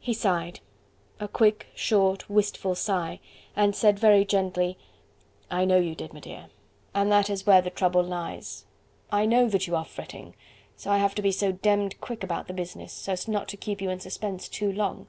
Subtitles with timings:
[0.00, 0.60] He sighed,
[1.18, 3.20] a quick, short, wistful sigh,
[3.56, 4.76] and said very gently:
[5.50, 6.50] "I know you did, m'dear,
[6.94, 8.66] and that is where the trouble lies.
[9.10, 10.34] I know that you are fretting,
[10.76, 13.56] so I have to be so demmed quick about the business, so as not to
[13.56, 15.06] keep you in suspense too long....